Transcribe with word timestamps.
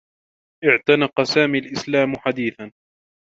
اعتنق 0.65 1.23
سامي 1.23 1.59
الإسلام 1.59 2.17
حديثا. 2.17 2.71